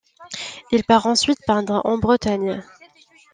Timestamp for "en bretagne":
1.85-2.63